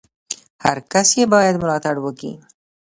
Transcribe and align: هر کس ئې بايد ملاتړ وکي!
هر 0.63 0.77
کس 0.91 1.07
ئې 1.17 1.23
بايد 1.33 1.55
ملاتړ 1.63 1.95
وکي! 2.01 2.31